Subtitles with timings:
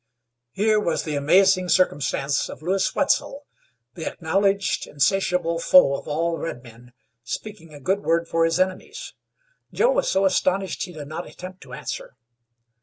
[0.51, 3.45] Here was the amazing circumstance of Lewis Wetzel,
[3.93, 6.93] the acknowledged unsatiable foe of all redmen,
[7.23, 9.13] speaking a good word for his enemies.
[9.71, 12.15] Joe was so astonished he did not attempt to answer.